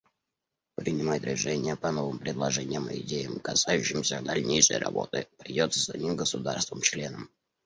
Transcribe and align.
Принимать 0.73 1.21
решения 1.21 1.75
по 1.75 1.91
новым 1.91 2.17
предложениям 2.17 2.89
и 2.89 3.01
идеям, 3.01 3.39
касающимся 3.39 4.21
дальнейшей 4.23 4.79
работы, 4.79 5.27
придется 5.37 5.79
самим 5.79 6.15
государствам-членам. 6.15 7.29